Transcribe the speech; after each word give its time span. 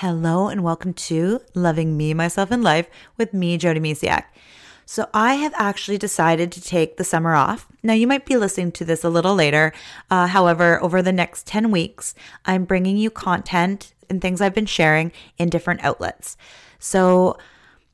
Hello 0.00 0.48
and 0.48 0.62
welcome 0.62 0.92
to 0.92 1.40
Loving 1.54 1.96
Me, 1.96 2.12
Myself, 2.12 2.50
and 2.50 2.62
Life 2.62 2.86
with 3.16 3.32
me, 3.32 3.56
Jody 3.56 3.80
Misiak. 3.80 4.24
So, 4.84 5.08
I 5.14 5.36
have 5.36 5.54
actually 5.56 5.96
decided 5.96 6.52
to 6.52 6.60
take 6.60 6.98
the 6.98 7.02
summer 7.02 7.34
off. 7.34 7.66
Now, 7.82 7.94
you 7.94 8.06
might 8.06 8.26
be 8.26 8.36
listening 8.36 8.72
to 8.72 8.84
this 8.84 9.04
a 9.04 9.08
little 9.08 9.34
later. 9.34 9.72
Uh, 10.10 10.26
however, 10.26 10.78
over 10.84 11.00
the 11.00 11.14
next 11.14 11.46
10 11.46 11.70
weeks, 11.70 12.14
I'm 12.44 12.66
bringing 12.66 12.98
you 12.98 13.08
content 13.08 13.94
and 14.10 14.20
things 14.20 14.42
I've 14.42 14.54
been 14.54 14.66
sharing 14.66 15.12
in 15.38 15.48
different 15.48 15.82
outlets. 15.82 16.36
So, 16.78 17.38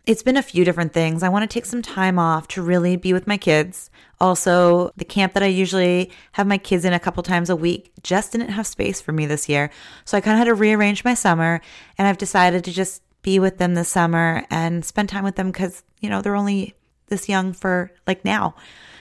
it's 0.05 0.23
been 0.23 0.37
a 0.37 0.43
few 0.43 0.65
different 0.65 0.93
things. 0.93 1.23
I 1.23 1.29
want 1.29 1.49
to 1.49 1.53
take 1.53 1.65
some 1.65 1.83
time 1.83 2.19
off 2.19 2.49
to 2.49 2.63
really 2.63 2.97
be 2.97 3.13
with 3.13 3.27
my 3.27 3.37
kids. 3.37 3.89
Also, 4.21 4.91
the 4.97 5.05
camp 5.05 5.33
that 5.35 5.43
I 5.45 5.47
usually 5.47 6.11
have 6.33 6.47
my 6.47 6.59
kids 6.59 6.85
in 6.85 6.93
a 6.93 6.99
couple 6.99 7.23
times 7.23 7.51
a 7.51 7.57
week 7.57 7.93
just 8.03 8.33
didn't 8.33 8.51
have 8.51 8.67
space 8.67 9.01
for 9.01 9.13
me 9.13 9.27
this 9.27 9.49
year. 9.49 9.71
So 10.05 10.17
I 10.17 10.21
kind 10.21 10.35
of 10.35 10.39
had 10.39 10.45
to 10.47 10.55
rearrange 10.55 11.05
my 11.05 11.15
summer 11.15 11.61
and 11.99 12.09
I've 12.09 12.19
decided 12.19 12.65
to 12.65 12.73
just 12.73 13.03
be 13.23 13.39
with 13.39 13.59
them 13.59 13.75
this 13.75 13.89
summer 13.89 14.45
and 14.51 14.85
spend 14.85 15.09
time 15.09 15.23
with 15.23 15.37
them 15.37 15.53
because, 15.53 15.85
you 16.01 16.09
know, 16.09 16.21
they're 16.21 16.35
only 16.35 16.75
this 17.07 17.29
young 17.29 17.53
for 17.53 17.93
like 18.05 18.25
now. 18.25 18.57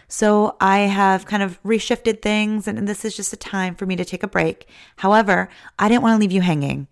So 0.08 0.56
I 0.60 0.80
have 0.80 1.26
kind 1.26 1.42
of 1.42 1.62
reshifted 1.64 2.22
things 2.22 2.68
and 2.68 2.88
this 2.88 3.06
is 3.06 3.16
just 3.16 3.34
a 3.34 3.38
time 3.38 3.74
for 3.76 3.88
me 3.88 3.96
to 3.96 4.06
take 4.06 4.22
a 4.22 4.28
break. 4.28 4.68
However, 4.98 5.50
I 5.80 5.88
didn't 5.88 6.04
want 6.04 6.16
to 6.16 6.20
leave 6.20 6.32
you 6.32 6.42
hanging. 6.42 6.88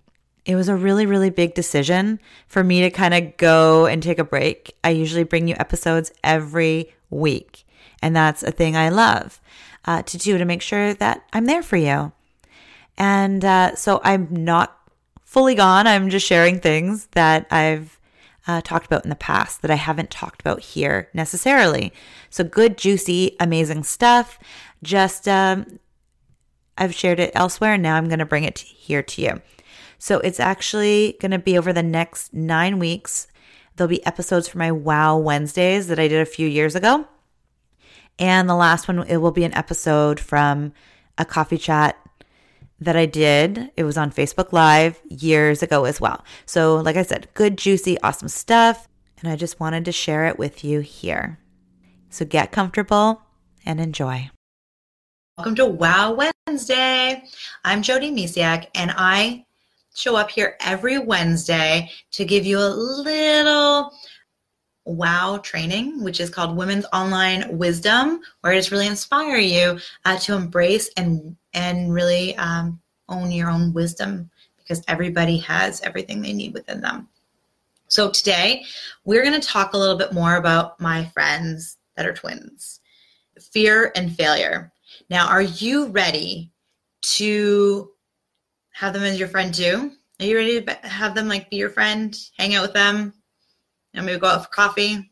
It 0.46 0.56
was 0.56 0.70
a 0.70 0.76
really, 0.76 1.06
really 1.06 1.30
big 1.30 1.54
decision 1.54 2.20
for 2.48 2.64
me 2.64 2.82
to 2.82 2.90
kind 2.90 3.14
of 3.14 3.38
go 3.38 3.86
and 3.86 4.02
take 4.02 4.20
a 4.20 4.24
break. 4.24 4.76
I 4.84 4.90
usually 4.90 5.24
bring 5.24 5.48
you 5.48 5.56
episodes 5.60 6.12
every 6.24 6.94
week, 7.10 7.66
and 8.02 8.16
that's 8.16 8.44
a 8.44 8.52
thing 8.52 8.76
I 8.76 8.90
love 8.90 9.40
uh, 9.86 10.02
to 10.04 10.18
do 10.18 10.38
to 10.38 10.46
make 10.46 10.62
sure 10.62 10.94
that 10.96 11.24
I'm 11.34 11.46
there 11.46 11.64
for 11.64 11.78
you. 11.78 12.12
And 12.98 13.44
uh, 13.46 13.76
so 13.76 14.02
I'm 14.04 14.28
not 14.32 14.78
fully 15.24 15.56
gone. 15.56 15.88
I'm 15.88 16.10
just 16.10 16.26
sharing 16.26 16.60
things 16.60 17.08
that 17.12 17.48
I've 17.52 18.00
uh, 18.48 18.62
talked 18.62 18.88
about 18.88 19.04
in 19.04 19.10
the 19.10 19.16
past 19.16 19.62
that 19.62 19.70
I 19.70 19.76
haven't 19.76 20.10
talked 20.10 20.42
about 20.42 20.60
here 20.60 21.10
necessarily. 21.14 21.94
So 22.30 22.44
good, 22.44 22.78
juicy, 22.78 23.36
amazing 23.40 23.84
stuff. 23.84 24.40
Just 24.82 25.28
um, 25.28 25.80
I've 26.78 26.96
shared 26.96 27.20
it 27.20 27.32
elsewhere, 27.36 27.74
and 27.74 27.84
now 27.84 27.96
I'm 27.96 28.08
going 28.08 28.20
to 28.20 28.26
bring 28.26 28.44
it 28.44 28.60
here 28.60 29.04
to 29.04 29.22
you. 29.22 29.42
So 30.00 30.20
it's 30.20 30.40
actually 30.40 31.18
going 31.20 31.32
to 31.32 31.40
be 31.40 31.58
over 31.58 31.74
the 31.74 31.84
next 31.84 32.34
nine 32.34 32.80
weeks. 32.80 33.28
There'll 33.76 33.90
be 33.90 34.06
episodes 34.06 34.48
for 34.48 34.58
my 34.58 34.72
Wow 34.72 35.18
Wednesdays 35.18 35.88
that 35.88 36.00
I 36.00 36.08
did 36.08 36.22
a 36.22 36.26
few 36.26 36.48
years 36.48 36.74
ago. 36.74 37.06
And 38.18 38.50
the 38.50 38.56
last 38.56 38.88
one, 38.88 39.04
it 39.04 39.18
will 39.18 39.32
be 39.32 39.44
an 39.44 39.54
episode 39.54 40.20
from 40.20 40.74
a 41.18 41.26
coffee 41.26 41.58
chat 41.58 41.98
that 42.80 42.96
I 42.96 43.06
did. 43.06 43.72
It 43.76 43.84
was 43.84 43.98
on 43.98 44.12
Facebook 44.12 44.54
Live 44.54 45.02
years 45.10 45.62
ago 45.62 45.84
as 45.84 46.00
well. 46.00 46.24
So, 46.46 46.78
like 46.78 46.96
I 46.96 47.04
said, 47.04 47.28
good, 47.34 47.58
juicy, 47.58 48.00
awesome 48.02 48.30
stuff. 48.30 48.88
And 49.22 49.30
I 49.30 49.36
just 49.36 49.60
wanted 49.60 49.84
to 49.86 49.92
share 49.92 50.26
it 50.28 50.40
with 50.40 50.64
you 50.64 50.80
here. 50.80 51.40
So, 52.10 52.26
get 52.26 52.54
comfortable 52.54 53.22
and 53.66 53.82
enjoy. 53.82 54.30
Welcome 55.38 55.56
to 55.56 55.66
Wow 55.66 56.18
Wednesday. 56.48 57.24
I'm 57.64 57.82
Jody 57.82 58.12
Misiak, 58.12 58.68
and 58.76 58.94
I 58.96 59.46
show 60.00 60.16
up 60.16 60.32
here 60.32 60.56
every 60.62 60.98
Wednesday 60.98 61.90
to 62.12 62.24
give 62.24 62.46
you 62.46 62.58
a 62.58 62.70
little 62.70 63.92
wow 64.86 65.38
training, 65.44 66.02
which 66.02 66.22
is 66.22 66.30
called 66.30 66.56
Women's 66.56 66.86
Online 66.94 67.58
Wisdom, 67.58 68.22
where 68.40 68.54
I 68.54 68.56
just 68.56 68.72
really 68.72 68.88
inspire 68.88 69.38
you 69.38 69.78
uh, 70.06 70.18
to 70.20 70.36
embrace 70.36 70.90
and 70.96 71.36
and 71.54 71.94
really 71.94 72.36
um, 72.38 72.80
own 73.10 73.32
your 73.32 73.50
own 73.50 73.74
wisdom 73.74 74.30
because 74.58 74.82
everybody 74.88 75.38
has 75.40 75.82
everything 75.82 76.22
they 76.22 76.34
need 76.34 76.54
within 76.54 76.80
them. 76.80 77.10
So 77.90 78.10
today 78.10 78.64
we're 79.04 79.24
going 79.24 79.40
to 79.40 79.46
talk 79.46 79.74
a 79.74 79.78
little 79.78 79.98
bit 79.98 80.14
more 80.14 80.38
about 80.38 80.80
my 80.80 81.06
friends 81.06 81.78
that 81.98 82.06
are 82.06 82.14
twins, 82.14 82.80
fear 83.52 83.92
and 83.96 84.16
failure. 84.16 84.72
Now, 85.10 85.28
are 85.28 85.42
you 85.42 85.88
ready 85.88 86.52
to 87.02 87.92
have 88.80 88.94
them 88.94 89.04
as 89.04 89.20
your 89.20 89.28
friend 89.28 89.54
too? 89.54 89.92
Are 90.22 90.26
you 90.26 90.38
ready 90.38 90.62
to 90.62 90.74
have 90.88 91.14
them 91.14 91.28
like 91.28 91.50
be 91.50 91.58
your 91.58 91.70
friend, 91.70 92.18
hang 92.38 92.56
out 92.56 92.62
with 92.62 92.74
them, 92.74 93.14
and 93.94 94.06
maybe 94.06 94.18
go 94.18 94.28
out 94.28 94.44
for 94.44 94.50
coffee? 94.52 95.12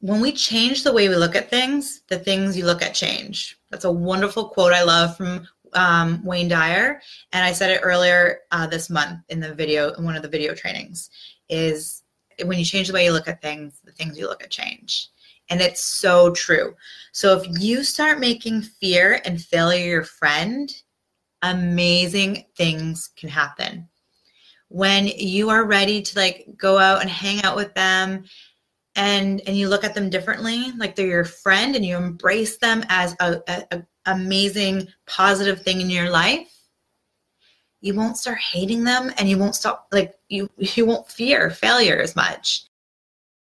When 0.00 0.20
we 0.20 0.30
change 0.30 0.84
the 0.84 0.92
way 0.92 1.08
we 1.08 1.16
look 1.16 1.34
at 1.34 1.48
things, 1.48 2.02
the 2.10 2.18
things 2.18 2.54
you 2.54 2.66
look 2.66 2.82
at 2.82 2.94
change. 2.94 3.58
That's 3.70 3.86
a 3.86 3.90
wonderful 3.90 4.50
quote 4.50 4.74
I 4.74 4.82
love 4.82 5.16
from 5.16 5.48
um, 5.72 6.22
Wayne 6.22 6.48
Dyer, 6.48 7.00
and 7.32 7.42
I 7.46 7.52
said 7.52 7.70
it 7.70 7.80
earlier 7.82 8.40
uh, 8.50 8.66
this 8.66 8.90
month 8.90 9.20
in 9.30 9.40
the 9.40 9.54
video 9.54 9.94
in 9.94 10.04
one 10.04 10.14
of 10.14 10.22
the 10.22 10.28
video 10.28 10.54
trainings. 10.54 11.08
Is 11.48 12.02
when 12.44 12.58
you 12.58 12.64
change 12.64 12.88
the 12.88 12.94
way 12.94 13.06
you 13.06 13.12
look 13.12 13.28
at 13.28 13.40
things, 13.40 13.80
the 13.84 13.92
things 13.92 14.18
you 14.18 14.28
look 14.28 14.42
at 14.42 14.50
change. 14.50 15.08
And 15.48 15.62
it's 15.62 15.82
so 15.82 16.32
true. 16.32 16.74
So 17.12 17.38
if 17.38 17.46
you 17.58 17.84
start 17.84 18.20
making 18.20 18.62
fear 18.62 19.22
and 19.24 19.40
failure 19.40 19.86
your 19.86 20.04
friend, 20.04 20.70
amazing 21.42 22.46
things 22.56 23.10
can 23.16 23.28
happen. 23.28 23.88
When 24.68 25.06
you 25.06 25.50
are 25.50 25.64
ready 25.64 26.02
to 26.02 26.18
like 26.18 26.46
go 26.56 26.78
out 26.78 27.00
and 27.00 27.10
hang 27.10 27.42
out 27.44 27.56
with 27.56 27.72
them 27.74 28.24
and 28.96 29.40
and 29.46 29.56
you 29.56 29.68
look 29.68 29.84
at 29.84 29.94
them 29.94 30.10
differently, 30.10 30.72
like 30.76 30.96
they're 30.96 31.06
your 31.06 31.24
friend 31.24 31.76
and 31.76 31.84
you 31.84 31.96
embrace 31.96 32.58
them 32.58 32.84
as 32.88 33.14
a, 33.20 33.40
a, 33.48 33.64
a 33.70 33.82
amazing 34.06 34.88
positive 35.06 35.62
thing 35.62 35.80
in 35.80 35.90
your 35.90 36.10
life, 36.10 36.56
you 37.80 37.94
won't 37.94 38.16
start 38.16 38.38
hating 38.38 38.84
them 38.84 39.12
and 39.18 39.28
you 39.28 39.38
won't 39.38 39.54
stop 39.54 39.86
like 39.92 40.14
you 40.28 40.50
you 40.58 40.86
won't 40.86 41.08
fear 41.08 41.50
failure 41.50 41.98
as 41.98 42.16
much. 42.16 42.64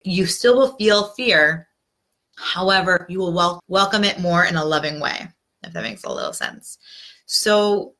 You 0.02 0.26
still 0.26 0.56
will 0.56 0.76
feel 0.76 1.08
fear. 1.08 1.68
However, 2.36 3.04
you 3.10 3.18
will 3.18 3.34
wel- 3.34 3.60
welcome 3.68 4.02
it 4.02 4.18
more 4.18 4.46
in 4.46 4.56
a 4.56 4.64
loving 4.64 4.98
way, 4.98 5.28
if 5.62 5.74
that 5.74 5.82
makes 5.82 6.04
a 6.04 6.12
little 6.12 6.32
sense. 6.32 6.78
So, 7.32 7.94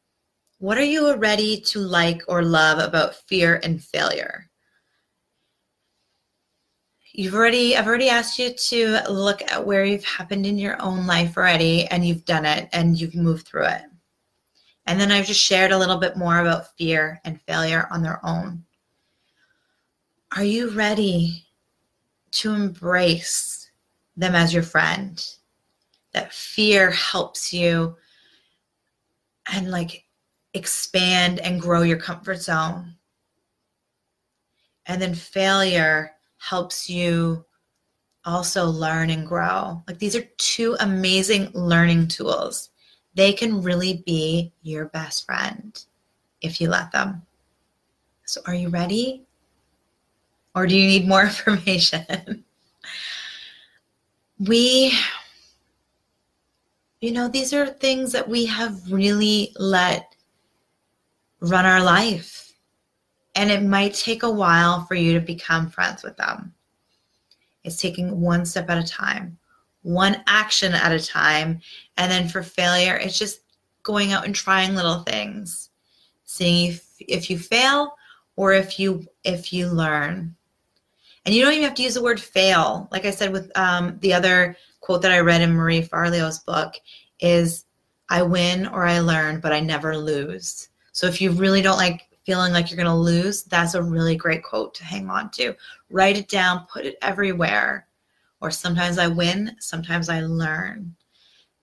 what 0.59 0.77
are 0.77 0.83
you 0.83 1.15
ready 1.15 1.61
to 1.61 1.79
like 1.79 2.21
or 2.27 2.43
love 2.43 2.81
about 2.81 3.15
fear 3.15 3.61
and 3.63 3.81
failure? 3.81 4.51
You've 7.13 7.35
already, 7.35 7.77
I've 7.77 7.87
already 7.87 8.09
asked 8.09 8.41
you 8.41 8.53
to 8.53 9.09
look 9.09 9.41
at 9.43 9.65
where 9.65 9.85
you've 9.85 10.05
happened 10.05 10.47
in 10.47 10.59
your 10.59 10.83
own 10.83 11.07
life 11.07 11.37
already, 11.37 11.87
and 11.87 12.05
you've 12.05 12.25
done 12.25 12.45
it 12.45 12.69
and 12.73 13.01
you've 13.01 13.15
moved 13.15 13.47
through 13.47 13.67
it. 13.67 13.83
And 14.89 15.01
then 15.01 15.13
I've 15.13 15.29
just 15.29 15.41
shared 15.41 15.71
a 15.71 15.79
little 15.79 15.99
bit 15.99 16.17
more 16.17 16.41
about 16.41 16.77
fear 16.77 17.21
and 17.25 17.41
failure 17.43 17.87
on 17.93 18.03
their 18.03 18.19
own. 18.27 18.65
Are 20.37 20.45
you 20.45 20.71
ready 20.71 21.45
to 22.33 22.53
embrace 22.53 23.71
them 24.17 24.35
as 24.35 24.53
your 24.53 24.65
friend? 24.65 25.25
That 26.15 26.35
fear 26.35 26.91
helps 26.91 27.53
you 27.53 27.97
and 29.53 29.71
like 29.71 30.05
expand 30.55 31.41
and 31.41 31.61
grow 31.61 31.83
your 31.83 31.99
comfort 31.99 32.41
zone. 32.41 32.94
And 34.87 35.00
then 35.00 35.15
failure 35.15 36.12
helps 36.38 36.88
you 36.88 37.44
also 38.25 38.66
learn 38.66 39.11
and 39.11 39.27
grow. 39.27 39.83
Like 39.87 39.99
these 39.99 40.16
are 40.16 40.25
two 40.38 40.77
amazing 40.81 41.50
learning 41.55 42.09
tools. 42.09 42.71
They 43.15 43.33
can 43.33 43.62
really 43.62 44.03
be 44.06 44.53
your 44.62 44.87
best 44.87 45.27
friend 45.27 45.82
if 46.41 46.61
you 46.61 46.69
let 46.69 46.93
them. 46.93 47.22
So, 48.25 48.41
are 48.47 48.55
you 48.55 48.69
ready? 48.69 49.27
Or 50.55 50.67
do 50.67 50.76
you 50.76 50.87
need 50.87 51.08
more 51.08 51.23
information? 51.25 52.44
we 54.38 54.97
you 57.00 57.12
know, 57.12 57.29
these 57.29 57.52
are 57.52 57.67
things 57.67 58.12
that 58.12 58.29
we 58.29 58.44
have 58.47 58.93
really 58.93 59.52
let 59.56 60.14
run 61.41 61.64
our 61.64 61.82
life. 61.82 62.52
And 63.35 63.50
it 63.50 63.62
might 63.62 63.94
take 63.94 64.23
a 64.23 64.31
while 64.31 64.85
for 64.85 64.94
you 64.94 65.14
to 65.14 65.20
become 65.20 65.70
friends 65.70 66.02
with 66.02 66.17
them. 66.17 66.52
It's 67.64 67.76
taking 67.76 68.20
one 68.20 68.44
step 68.44 68.69
at 68.69 68.82
a 68.82 68.87
time, 68.87 69.38
one 69.82 70.23
action 70.26 70.73
at 70.73 70.93
a 70.93 71.05
time. 71.05 71.61
And 71.97 72.11
then 72.11 72.29
for 72.29 72.43
failure, 72.43 72.97
it's 72.97 73.19
just 73.19 73.41
going 73.82 74.12
out 74.12 74.26
and 74.26 74.35
trying 74.35 74.75
little 74.75 75.00
things, 75.00 75.70
seeing 76.25 76.70
if, 76.70 76.87
if 76.99 77.31
you 77.31 77.38
fail 77.38 77.94
or 78.37 78.52
if 78.52 78.79
you 78.79 79.06
if 79.25 79.52
you 79.52 79.69
learn. 79.69 80.35
And 81.25 81.35
you 81.35 81.43
don't 81.43 81.52
even 81.52 81.64
have 81.64 81.75
to 81.75 81.82
use 81.82 81.94
the 81.94 82.02
word 82.02 82.20
fail. 82.20 82.88
Like 82.91 83.05
I 83.05 83.11
said 83.11 83.32
with 83.32 83.50
um, 83.56 83.99
the 84.00 84.12
other 84.14 84.56
quote 84.90 85.02
that 85.02 85.12
I 85.12 85.20
read 85.20 85.40
in 85.40 85.52
Marie 85.52 85.82
Forleo's 85.82 86.40
book 86.40 86.75
is 87.20 87.64
I 88.08 88.22
win 88.22 88.66
or 88.66 88.84
I 88.84 88.98
learn, 88.98 89.38
but 89.38 89.52
I 89.52 89.60
never 89.60 89.96
lose. 89.96 90.69
So 90.90 91.06
if 91.06 91.20
you 91.20 91.31
really 91.31 91.62
don't 91.62 91.76
like 91.76 92.08
feeling 92.25 92.52
like 92.52 92.69
you're 92.69 92.76
going 92.76 92.87
to 92.87 92.92
lose, 92.92 93.44
that's 93.44 93.75
a 93.75 93.82
really 93.84 94.16
great 94.16 94.42
quote 94.42 94.75
to 94.75 94.84
hang 94.84 95.08
on 95.08 95.31
to. 95.34 95.54
Write 95.90 96.19
it 96.19 96.28
down, 96.28 96.66
put 96.66 96.87
it 96.87 96.96
everywhere. 97.02 97.87
Or 98.40 98.50
sometimes 98.50 98.98
I 98.98 99.06
win, 99.06 99.54
sometimes 99.60 100.08
I 100.08 100.22
learn. 100.22 100.96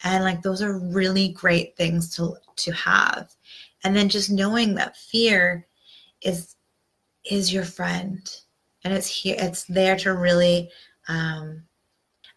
And 0.05 0.23
like 0.23 0.41
those 0.41 0.61
are 0.61 0.79
really 0.79 1.27
great 1.27 1.75
things 1.75 2.15
to 2.15 2.35
to 2.55 2.71
have. 2.71 3.35
And 3.83 3.93
then 3.93 4.07
just 4.07 4.31
knowing 4.31 4.73
that 4.75 4.95
fear 4.95 5.67
is 6.21 6.55
is 7.25 7.51
your 7.51 7.65
friend 7.65 8.33
and 8.85 8.93
it's 8.93 9.07
here 9.07 9.35
it's 9.37 9.65
there 9.65 9.97
to 9.97 10.13
really 10.13 10.69
um 11.09 11.66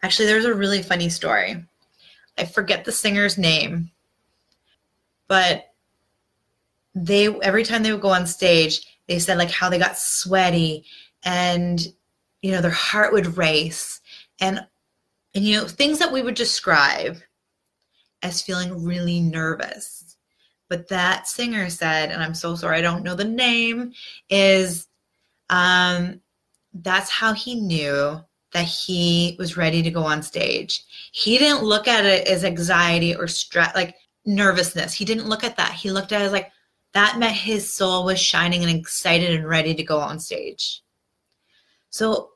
actually 0.02 0.26
there's 0.26 0.44
a 0.44 0.55
really 0.55 0.82
funny 0.82 1.08
story. 1.08 1.64
I 2.38 2.44
forget 2.44 2.85
the 2.85 2.93
singer's 2.93 3.38
name 3.38 3.91
but 5.31 5.67
they 6.93 7.29
every 7.41 7.62
time 7.62 7.85
they 7.85 7.93
would 7.93 8.02
go 8.02 8.08
on 8.11 8.26
stage 8.26 8.99
they 9.06 9.20
said 9.20 9.38
like 9.38 9.50
how 9.50 9.70
they 9.70 9.79
got 9.79 9.97
sweaty 9.97 10.85
and 11.23 11.87
you 12.43 12.50
know 12.50 12.61
their 12.61 12.70
heart 12.70 13.12
would 13.12 13.37
race. 13.38 14.00
And 14.41 14.67
and 15.35 15.44
you 15.44 15.56
know 15.56 15.67
things 15.67 16.00
that 16.00 16.12
we 16.12 16.23
would 16.23 16.35
describe 16.35 17.19
as 18.23 18.43
feeling 18.43 18.85
really 18.85 19.20
nervous. 19.20 20.17
But 20.69 20.88
that 20.88 21.26
singer 21.26 21.69
said 21.69 22.11
and 22.11 22.23
i'm 22.23 22.35
so 22.35 22.55
sorry 22.55 22.79
i 22.79 22.81
don't 22.81 23.02
know 23.02 23.17
the 23.17 23.25
name 23.25 23.93
is 24.29 24.87
um 25.49 26.20
that's 26.75 27.11
how 27.11 27.32
he 27.32 27.56
knew 27.56 28.20
that 28.52 28.64
he 28.64 29.37
was 29.38 29.56
ready 29.56 29.82
to 29.82 29.91
go 29.91 30.02
on 30.02 30.23
stage 30.23 30.85
he 31.12 31.38
didn't 31.38 31.64
look 31.64 31.88
at 31.88 32.05
it 32.05 32.26
as 32.26 32.44
anxiety 32.44 33.14
or 33.14 33.26
stress 33.26 33.75
like 33.75 33.94
nervousness 34.26 34.93
he 34.93 35.05
didn't 35.05 35.29
look 35.29 35.44
at 35.44 35.56
that 35.56 35.73
he 35.73 35.91
looked 35.91 36.12
at 36.12 36.23
it 36.23 36.26
as 36.26 36.32
like 36.32 36.50
that 36.93 37.19
meant 37.19 37.37
his 37.37 37.73
soul 37.73 38.05
was 38.05 38.20
shining 38.20 38.62
and 38.62 38.76
excited 38.76 39.31
and 39.31 39.49
ready 39.49 39.75
to 39.75 39.82
go 39.82 39.99
on 39.99 40.19
stage 40.19 40.82
so 41.91 42.31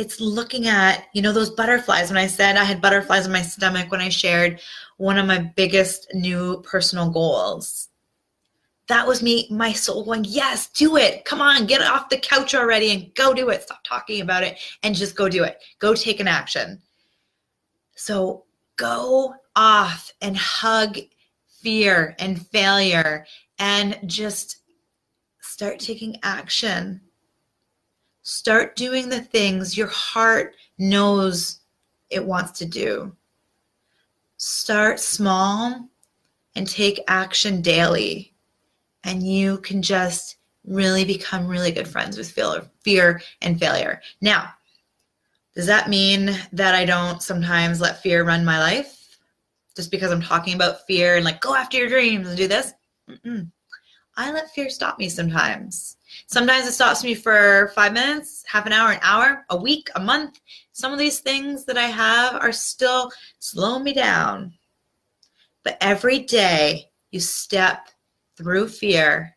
it's 0.00 0.18
looking 0.18 0.66
at, 0.66 1.04
you 1.12 1.20
know, 1.20 1.32
those 1.32 1.50
butterflies. 1.50 2.08
When 2.08 2.16
I 2.16 2.26
said 2.26 2.56
I 2.56 2.64
had 2.64 2.80
butterflies 2.80 3.26
in 3.26 3.32
my 3.32 3.42
stomach 3.42 3.90
when 3.90 4.00
I 4.00 4.08
shared 4.08 4.60
one 4.96 5.18
of 5.18 5.26
my 5.26 5.52
biggest 5.56 6.08
new 6.14 6.62
personal 6.62 7.10
goals. 7.10 7.89
That 8.90 9.06
was 9.06 9.22
me, 9.22 9.46
my 9.50 9.72
soul 9.72 10.04
going, 10.04 10.24
Yes, 10.24 10.68
do 10.68 10.96
it. 10.98 11.24
Come 11.24 11.40
on, 11.40 11.66
get 11.66 11.80
off 11.80 12.10
the 12.10 12.18
couch 12.18 12.54
already 12.54 12.90
and 12.90 13.14
go 13.14 13.32
do 13.32 13.48
it. 13.48 13.62
Stop 13.62 13.82
talking 13.84 14.20
about 14.20 14.42
it 14.42 14.58
and 14.82 14.94
just 14.94 15.16
go 15.16 15.28
do 15.28 15.44
it. 15.44 15.62
Go 15.78 15.94
take 15.94 16.20
an 16.20 16.28
action. 16.28 16.82
So 17.94 18.44
go 18.76 19.34
off 19.56 20.12
and 20.20 20.36
hug 20.36 20.98
fear 21.62 22.14
and 22.18 22.46
failure 22.48 23.24
and 23.58 23.98
just 24.06 24.58
start 25.40 25.78
taking 25.78 26.16
action 26.22 27.00
Start 28.22 28.76
doing 28.76 29.08
the 29.08 29.22
things 29.22 29.76
your 29.76 29.88
heart 29.88 30.54
knows 30.78 31.60
it 32.10 32.24
wants 32.24 32.58
to 32.58 32.64
do. 32.64 33.16
Start 34.36 35.00
small 35.00 35.88
and 36.54 36.68
take 36.68 37.02
action 37.08 37.62
daily, 37.62 38.29
and 39.04 39.22
you 39.22 39.58
can 39.58 39.82
just 39.82 40.36
really 40.66 41.04
become 41.04 41.46
really 41.46 41.72
good 41.72 41.88
friends 41.88 42.18
with 42.18 42.30
fear 42.82 43.20
and 43.40 43.58
failure. 43.58 44.00
Now, 44.20 44.52
does 45.54 45.66
that 45.66 45.88
mean 45.88 46.36
that 46.52 46.74
I 46.74 46.84
don't 46.84 47.22
sometimes 47.22 47.80
let 47.80 48.02
fear 48.02 48.24
run 48.24 48.44
my 48.44 48.58
life? 48.58 49.18
Just 49.74 49.90
because 49.90 50.12
I'm 50.12 50.22
talking 50.22 50.54
about 50.54 50.86
fear 50.86 51.16
and 51.16 51.24
like 51.24 51.40
go 51.40 51.54
after 51.54 51.76
your 51.78 51.88
dreams 51.88 52.28
and 52.28 52.36
do 52.36 52.46
this? 52.46 52.72
Mm-mm. 53.08 53.50
I 54.16 54.32
let 54.32 54.50
fear 54.50 54.68
stop 54.68 54.98
me 54.98 55.08
sometimes. 55.08 55.96
Sometimes 56.26 56.66
it 56.66 56.72
stops 56.72 57.02
me 57.02 57.14
for 57.14 57.72
five 57.74 57.92
minutes, 57.92 58.44
half 58.46 58.66
an 58.66 58.72
hour, 58.72 58.92
an 58.92 59.00
hour, 59.02 59.44
a 59.50 59.56
week, 59.56 59.88
a 59.94 60.00
month. 60.00 60.40
Some 60.72 60.92
of 60.92 60.98
these 60.98 61.20
things 61.20 61.64
that 61.64 61.78
I 61.78 61.86
have 61.86 62.34
are 62.34 62.52
still 62.52 63.10
slowing 63.38 63.84
me 63.84 63.94
down. 63.94 64.52
But 65.62 65.78
every 65.80 66.18
day 66.18 66.90
you 67.10 67.20
step 67.20 67.88
through 68.40 68.68
fear 68.68 69.36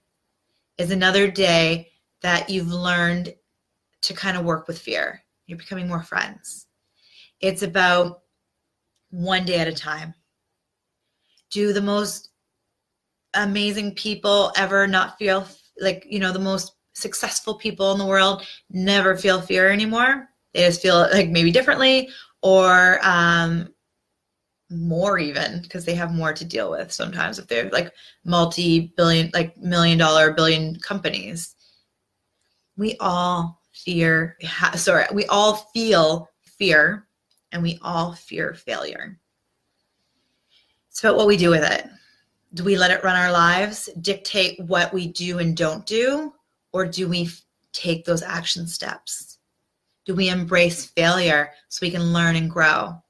is 0.77 0.91
another 0.91 1.29
day 1.29 1.89
that 2.21 2.49
you've 2.49 2.71
learned 2.71 3.33
to 4.01 4.13
kind 4.13 4.37
of 4.37 4.45
work 4.45 4.67
with 4.67 4.79
fear. 4.79 5.21
You're 5.45 5.57
becoming 5.57 5.89
more 5.89 6.03
friends. 6.03 6.67
It's 7.41 7.63
about 7.63 8.21
one 9.09 9.43
day 9.43 9.59
at 9.59 9.67
a 9.67 9.73
time. 9.73 10.13
Do 11.51 11.73
the 11.73 11.81
most 11.81 12.29
amazing 13.33 13.93
people 13.95 14.53
ever 14.55 14.87
not 14.87 15.17
feel 15.17 15.45
like 15.79 16.05
you 16.09 16.19
know 16.19 16.31
the 16.31 16.39
most 16.39 16.73
successful 16.93 17.55
people 17.55 17.91
in 17.91 17.97
the 17.97 18.05
world 18.05 18.45
never 18.69 19.17
feel 19.17 19.41
fear 19.41 19.71
anymore 19.71 20.29
they 20.53 20.61
just 20.61 20.83
feel 20.83 21.07
like 21.11 21.29
maybe 21.29 21.51
differently 21.51 22.09
or 22.43 22.99
um, 23.01 23.72
more 24.73 25.17
even 25.19 25.61
because 25.61 25.85
they 25.85 25.95
have 25.95 26.11
more 26.13 26.33
to 26.33 26.45
deal 26.45 26.71
with 26.71 26.91
sometimes 26.91 27.39
if 27.39 27.47
they're 27.47 27.69
like 27.69 27.91
multi-billion 28.25 29.29
like 29.33 29.57
million 29.57 29.97
dollar 29.97 30.33
billion 30.33 30.75
companies 30.79 31.55
we 32.77 32.95
all 32.99 33.61
fear 33.71 34.37
sorry 34.75 35.05
we 35.13 35.25
all 35.27 35.55
feel 35.73 36.29
fear 36.43 37.07
and 37.51 37.61
we 37.61 37.79
all 37.81 38.13
fear 38.13 38.53
failure 38.53 39.19
it's 40.89 41.03
about 41.03 41.15
what 41.15 41.27
we 41.27 41.37
do 41.37 41.49
with 41.49 41.63
it 41.63 41.87
do 42.53 42.63
we 42.63 42.77
let 42.77 42.91
it 42.91 43.03
run 43.03 43.15
our 43.15 43.31
lives, 43.31 43.89
dictate 44.01 44.59
what 44.59 44.93
we 44.93 45.07
do 45.07 45.39
and 45.39 45.57
don't 45.57 45.85
do, 45.85 46.33
or 46.71 46.85
do 46.85 47.07
we 47.07 47.29
take 47.71 48.05
those 48.05 48.21
action 48.21 48.67
steps? 48.67 49.39
Do 50.05 50.13
we 50.13 50.29
embrace 50.29 50.85
failure 50.85 51.51
so 51.69 51.79
we 51.81 51.91
can 51.91 52.13
learn 52.13 52.35
and 52.35 52.49
grow? 52.49 53.01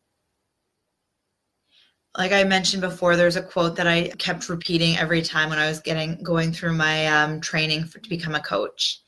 Like 2.18 2.32
I 2.32 2.44
mentioned 2.44 2.82
before, 2.82 3.16
there's 3.16 3.38
a 3.38 3.42
quote 3.42 3.76
that 3.76 3.88
I 3.88 4.10
kept 4.20 4.48
repeating 4.48 4.98
every 4.98 5.24
time 5.24 5.50
when 5.50 5.58
I 5.58 5.68
was 5.68 5.80
getting 5.80 6.22
going 6.22 6.52
through 6.52 6.74
my 6.74 7.08
um, 7.08 7.42
training 7.42 7.86
for, 7.86 8.00
to 8.00 8.10
become 8.10 8.36
a 8.36 8.40
coach, 8.40 9.00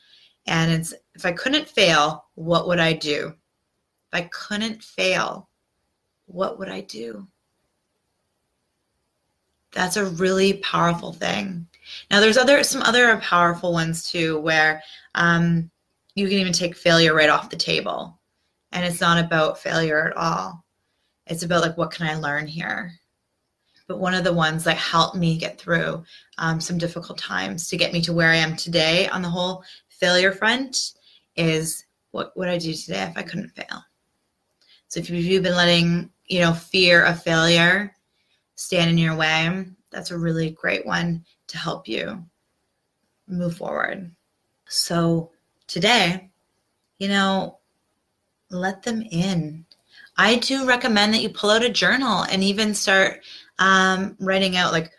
and 0.48 0.72
it's 0.72 0.94
if 1.13 1.24
I 1.24 1.31
couldn't 1.31 1.69
fail, 1.69 2.25
what 2.34 2.68
would 2.68 2.80
I 2.80 2.94
do? 2.94 3.28
If 3.28 4.13
I 4.13 4.22
couldn't 4.31 4.84
fail, 4.84 5.50
what 6.25 6.57
would 6.57 6.69
I 6.69 6.81
do? 6.81 7.28
That's 9.72 9.98
a 9.98 10.06
really 10.06 10.54
powerful 10.54 11.13
thing. 11.13 11.68
Now, 12.10 12.22
there's 12.22 12.38
other 12.38 12.63
some 12.63 12.81
other 12.81 13.18
powerful 13.18 13.72
ones 13.72 14.10
too, 14.10 14.40
where 14.40 14.81
um, 15.13 15.69
you 16.16 16.28
can 16.28 16.40
even 16.40 16.54
take 16.54 16.75
failure 16.75 17.13
right 17.13 17.30
off 17.30 17.52
the 17.52 17.56
table, 17.56 18.19
and 18.71 18.83
it's 18.83 19.02
not 19.02 19.24
about 19.24 19.59
failure 19.59 20.07
at 20.07 20.18
all. 20.18 20.65
It's 21.27 21.44
about 21.44 21.61
like 21.61 21.77
what 21.77 21.91
can 21.91 22.07
I 22.07 22.15
learn 22.15 22.47
here. 22.47 22.94
But 23.87 23.99
one 23.99 24.13
of 24.13 24.23
the 24.23 24.33
ones 24.33 24.63
that 24.63 24.77
helped 24.77 25.15
me 25.15 25.37
get 25.37 25.59
through 25.59 26.03
um, 26.37 26.59
some 26.59 26.77
difficult 26.77 27.17
times 27.17 27.67
to 27.69 27.77
get 27.77 27.94
me 27.94 28.01
to 28.01 28.13
where 28.13 28.31
I 28.31 28.37
am 28.37 28.55
today 28.55 29.07
on 29.09 29.21
the 29.21 29.29
whole 29.29 29.63
failure 29.89 30.31
front 30.31 30.94
is 31.35 31.85
what 32.11 32.35
would 32.35 32.49
I 32.49 32.57
do 32.57 32.73
today 32.73 33.03
if 33.03 33.17
I 33.17 33.21
couldn't 33.21 33.49
fail? 33.49 33.83
So 34.87 34.99
if 34.99 35.09
you've 35.09 35.44
been 35.44 35.55
letting 35.55 36.09
you 36.27 36.39
know 36.39 36.53
fear 36.53 37.03
of 37.03 37.21
failure 37.21 37.95
stand 38.55 38.89
in 38.89 38.97
your 38.97 39.15
way, 39.15 39.65
that's 39.91 40.11
a 40.11 40.17
really 40.17 40.51
great 40.51 40.85
one 40.85 41.25
to 41.47 41.57
help 41.57 41.87
you 41.87 42.23
move 43.27 43.57
forward. 43.57 44.11
So 44.67 45.31
today, 45.67 46.31
you 46.99 47.07
know, 47.07 47.59
let 48.49 48.83
them 48.83 49.01
in. 49.01 49.65
I 50.18 50.38
do 50.38 50.66
recommend 50.66 51.14
that 51.14 51.22
you 51.22 51.30
pull 51.30 51.50
out 51.50 51.64
a 51.64 51.69
journal 51.69 52.24
and 52.24 52.44
even 52.44 52.74
start 52.74 53.22
um, 53.60 54.16
writing 54.19 54.56
out, 54.56 54.72
like, 54.72 54.92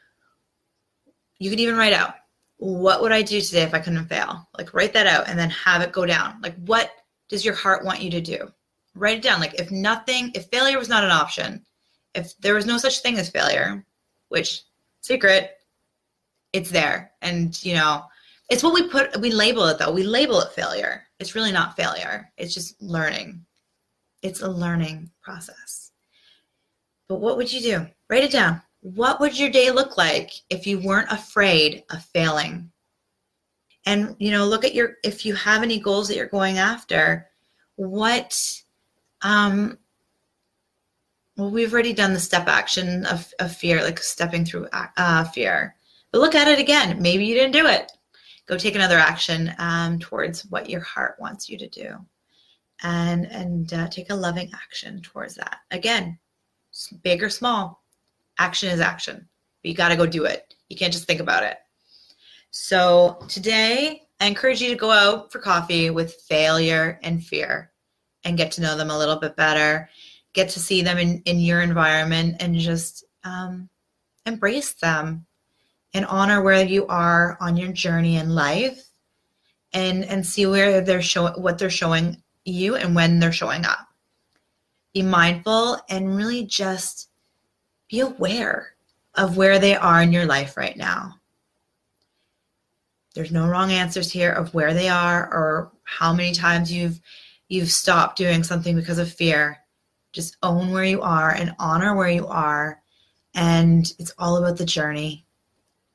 you 1.38 1.50
could 1.50 1.60
even 1.60 1.76
write 1.76 1.92
out, 1.92 2.14
what 2.58 3.02
would 3.02 3.12
I 3.12 3.22
do 3.22 3.40
today 3.40 3.62
if 3.62 3.74
I 3.74 3.78
couldn't 3.78 4.06
fail? 4.06 4.48
Like, 4.56 4.72
write 4.74 4.92
that 4.94 5.06
out 5.06 5.28
and 5.28 5.38
then 5.38 5.50
have 5.50 5.82
it 5.82 5.92
go 5.92 6.06
down. 6.06 6.40
Like, 6.42 6.54
what 6.64 6.90
does 7.28 7.44
your 7.44 7.54
heart 7.54 7.84
want 7.84 8.02
you 8.02 8.10
to 8.10 8.20
do? 8.20 8.48
Write 8.94 9.18
it 9.18 9.22
down. 9.22 9.40
Like, 9.40 9.60
if 9.60 9.70
nothing, 9.70 10.32
if 10.34 10.46
failure 10.46 10.78
was 10.78 10.88
not 10.88 11.04
an 11.04 11.10
option, 11.10 11.64
if 12.14 12.36
there 12.38 12.54
was 12.54 12.66
no 12.66 12.78
such 12.78 13.00
thing 13.00 13.18
as 13.18 13.28
failure, 13.28 13.84
which 14.28 14.62
secret, 15.02 15.58
it's 16.52 16.70
there. 16.70 17.12
And 17.22 17.62
you 17.62 17.74
know, 17.74 18.04
it's 18.48 18.62
what 18.62 18.74
we 18.74 18.88
put 18.88 19.20
we 19.20 19.30
label 19.30 19.66
it 19.66 19.78
though. 19.78 19.92
We 19.92 20.02
label 20.02 20.40
it 20.40 20.52
failure. 20.52 21.04
It's 21.20 21.34
really 21.34 21.52
not 21.52 21.76
failure. 21.76 22.32
It's 22.36 22.54
just 22.54 22.80
learning. 22.80 23.44
It's 24.26 24.42
a 24.42 24.48
learning 24.48 25.10
process. 25.22 25.92
But 27.08 27.20
what 27.20 27.36
would 27.36 27.52
you 27.52 27.60
do? 27.60 27.86
Write 28.10 28.24
it 28.24 28.32
down. 28.32 28.60
What 28.80 29.20
would 29.20 29.38
your 29.38 29.50
day 29.50 29.70
look 29.70 29.96
like 29.96 30.32
if 30.50 30.66
you 30.66 30.80
weren't 30.80 31.12
afraid 31.12 31.84
of 31.90 32.04
failing? 32.06 32.72
And 33.84 34.16
you 34.18 34.32
know, 34.32 34.44
look 34.44 34.64
at 34.64 34.74
your 34.74 34.94
if 35.04 35.24
you 35.24 35.36
have 35.36 35.62
any 35.62 35.78
goals 35.78 36.08
that 36.08 36.16
you're 36.16 36.26
going 36.26 36.58
after, 36.58 37.28
what 37.76 38.36
um 39.22 39.78
well, 41.36 41.50
we've 41.50 41.72
already 41.72 41.92
done 41.92 42.12
the 42.12 42.18
step 42.18 42.48
action 42.48 43.06
of, 43.06 43.32
of 43.38 43.54
fear, 43.54 43.82
like 43.84 44.00
stepping 44.00 44.44
through 44.44 44.68
uh, 44.72 45.24
fear. 45.24 45.76
But 46.10 46.22
look 46.22 46.34
at 46.34 46.48
it 46.48 46.58
again. 46.58 47.00
Maybe 47.00 47.26
you 47.26 47.34
didn't 47.34 47.52
do 47.52 47.66
it. 47.66 47.92
Go 48.46 48.56
take 48.56 48.74
another 48.74 48.96
action 48.96 49.52
um, 49.58 49.98
towards 49.98 50.46
what 50.46 50.70
your 50.70 50.80
heart 50.80 51.16
wants 51.20 51.48
you 51.48 51.58
to 51.58 51.68
do, 51.68 51.94
and 52.82 53.26
and 53.26 53.72
uh, 53.72 53.88
take 53.88 54.10
a 54.10 54.14
loving 54.14 54.50
action 54.54 55.00
towards 55.02 55.34
that. 55.36 55.58
Again, 55.70 56.18
big 57.02 57.22
or 57.22 57.30
small, 57.30 57.82
action 58.38 58.68
is 58.68 58.80
action. 58.80 59.28
But 59.62 59.68
you 59.68 59.74
got 59.74 59.88
to 59.88 59.96
go 59.96 60.06
do 60.06 60.24
it. 60.24 60.54
You 60.68 60.76
can't 60.76 60.92
just 60.92 61.06
think 61.06 61.20
about 61.20 61.42
it. 61.42 61.58
So 62.50 63.18
today, 63.28 64.02
I 64.20 64.26
encourage 64.26 64.62
you 64.62 64.70
to 64.70 64.76
go 64.76 64.90
out 64.90 65.30
for 65.30 65.38
coffee 65.38 65.90
with 65.90 66.14
failure 66.14 66.98
and 67.02 67.24
fear 67.24 67.72
and 68.24 68.36
get 68.36 68.52
to 68.52 68.62
know 68.62 68.76
them 68.76 68.90
a 68.90 68.98
little 68.98 69.16
bit 69.16 69.36
better, 69.36 69.88
get 70.32 70.48
to 70.50 70.60
see 70.60 70.82
them 70.82 70.98
in, 70.98 71.22
in 71.26 71.38
your 71.38 71.60
environment 71.60 72.36
and 72.40 72.56
just 72.56 73.04
um, 73.24 73.68
embrace 74.24 74.72
them 74.74 75.26
and 75.94 76.06
honor 76.06 76.42
where 76.42 76.64
you 76.64 76.86
are 76.88 77.36
on 77.40 77.56
your 77.56 77.72
journey 77.72 78.16
in 78.16 78.30
life 78.30 78.90
and 79.72 80.04
and 80.04 80.24
see 80.24 80.46
where 80.46 80.80
they're 80.80 81.02
showing 81.02 81.34
what 81.34 81.58
they're 81.58 81.70
showing 81.70 82.22
you 82.46 82.76
and 82.76 82.94
when 82.94 83.18
they're 83.18 83.32
showing 83.32 83.64
up. 83.64 83.88
Be 84.94 85.02
mindful 85.02 85.78
and 85.90 86.16
really 86.16 86.44
just 86.46 87.10
be 87.90 88.00
aware 88.00 88.74
of 89.14 89.36
where 89.36 89.58
they 89.58 89.76
are 89.76 90.02
in 90.02 90.12
your 90.12 90.26
life 90.26 90.56
right 90.56 90.76
now. 90.76 91.14
There's 93.14 93.32
no 93.32 93.46
wrong 93.46 93.72
answers 93.72 94.10
here 94.10 94.32
of 94.32 94.52
where 94.54 94.74
they 94.74 94.88
are 94.88 95.32
or 95.32 95.72
how 95.84 96.12
many 96.12 96.32
times 96.32 96.72
you've 96.72 97.00
you've 97.48 97.70
stopped 97.70 98.18
doing 98.18 98.42
something 98.42 98.76
because 98.76 98.98
of 98.98 99.12
fear. 99.12 99.58
Just 100.12 100.36
own 100.42 100.72
where 100.72 100.84
you 100.84 101.00
are 101.02 101.30
and 101.30 101.54
honor 101.58 101.94
where 101.94 102.10
you 102.10 102.26
are. 102.26 102.80
And 103.34 103.90
it's 103.98 104.12
all 104.18 104.36
about 104.36 104.56
the 104.56 104.64
journey. 104.64 105.24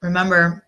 Remember 0.01 0.65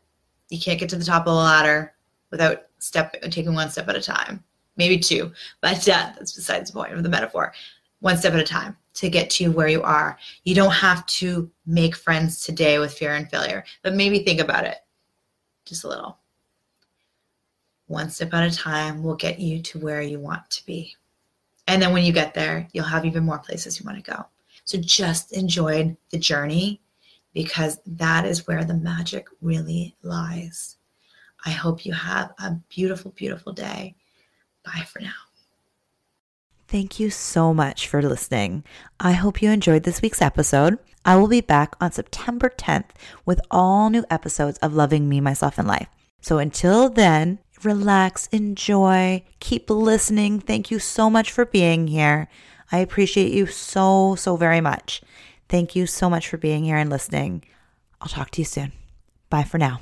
you 0.49 0.59
can't 0.59 0.79
get 0.79 0.89
to 0.89 0.95
the 0.95 1.05
top 1.05 1.21
of 1.21 1.25
the 1.25 1.33
ladder 1.33 1.93
without 2.29 2.63
step 2.79 3.19
taking 3.23 3.53
one 3.53 3.69
step 3.69 3.87
at 3.87 3.95
a 3.95 4.01
time 4.01 4.43
maybe 4.77 4.97
two 4.97 5.31
but 5.61 5.77
uh, 5.89 6.11
that's 6.17 6.33
besides 6.33 6.71
the 6.71 6.79
point 6.79 6.93
of 6.93 7.03
the 7.03 7.09
metaphor 7.09 7.53
one 7.99 8.17
step 8.17 8.33
at 8.33 8.39
a 8.39 8.43
time 8.43 8.75
to 8.93 9.09
get 9.09 9.29
to 9.29 9.51
where 9.51 9.67
you 9.67 9.81
are 9.81 10.17
you 10.43 10.53
don't 10.53 10.71
have 10.71 11.05
to 11.05 11.49
make 11.65 11.95
friends 11.95 12.41
today 12.41 12.79
with 12.79 12.93
fear 12.93 13.13
and 13.15 13.29
failure 13.29 13.63
but 13.81 13.93
maybe 13.93 14.19
think 14.19 14.39
about 14.39 14.65
it 14.65 14.77
just 15.65 15.83
a 15.83 15.87
little 15.87 16.17
one 17.93 18.09
step 18.09 18.33
at 18.33 18.51
a 18.51 18.55
time 18.55 19.03
will 19.03 19.15
get 19.15 19.39
you 19.39 19.61
to 19.61 19.79
where 19.79 20.01
you 20.01 20.19
want 20.19 20.49
to 20.49 20.65
be. 20.65 20.95
And 21.67 21.81
then 21.81 21.93
when 21.93 22.03
you 22.03 22.11
get 22.11 22.33
there, 22.33 22.67
you'll 22.73 22.85
have 22.85 23.05
even 23.05 23.23
more 23.23 23.39
places 23.39 23.79
you 23.79 23.85
want 23.85 24.03
to 24.03 24.11
go. 24.11 24.25
So 24.65 24.77
just 24.77 25.33
enjoy 25.33 25.95
the 26.09 26.17
journey 26.17 26.81
because 27.33 27.79
that 27.85 28.25
is 28.25 28.47
where 28.47 28.63
the 28.63 28.73
magic 28.73 29.27
really 29.41 29.95
lies. 30.01 30.77
I 31.45 31.51
hope 31.51 31.85
you 31.85 31.93
have 31.93 32.33
a 32.39 32.51
beautiful, 32.69 33.11
beautiful 33.11 33.53
day. 33.53 33.95
Bye 34.63 34.85
for 34.87 35.01
now. 35.01 35.11
Thank 36.67 36.99
you 36.99 37.09
so 37.09 37.53
much 37.53 37.87
for 37.87 38.01
listening. 38.01 38.63
I 38.99 39.11
hope 39.11 39.41
you 39.41 39.51
enjoyed 39.51 39.83
this 39.83 40.01
week's 40.01 40.21
episode. 40.21 40.79
I 41.05 41.17
will 41.17 41.27
be 41.27 41.41
back 41.41 41.75
on 41.79 41.91
September 41.91 42.49
10th 42.49 42.89
with 43.25 43.41
all 43.51 43.89
new 43.89 44.05
episodes 44.09 44.57
of 44.59 44.73
Loving 44.73 45.07
Me, 45.07 45.21
Myself, 45.21 45.59
and 45.59 45.67
Life. 45.67 45.89
So 46.21 46.39
until 46.39 46.89
then, 46.89 47.39
relax, 47.63 48.27
enjoy, 48.31 49.23
keep 49.39 49.69
listening. 49.69 50.39
Thank 50.39 50.71
you 50.71 50.79
so 50.79 51.09
much 51.09 51.31
for 51.31 51.45
being 51.45 51.87
here. 51.87 52.27
I 52.71 52.79
appreciate 52.79 53.31
you 53.33 53.45
so, 53.45 54.15
so 54.15 54.35
very 54.35 54.61
much. 54.61 55.01
Thank 55.49 55.75
you 55.75 55.85
so 55.85 56.09
much 56.09 56.27
for 56.27 56.37
being 56.37 56.63
here 56.63 56.77
and 56.77 56.89
listening. 56.89 57.43
I'll 58.01 58.07
talk 58.07 58.31
to 58.31 58.41
you 58.41 58.45
soon. 58.45 58.71
Bye 59.29 59.43
for 59.43 59.57
now. 59.57 59.81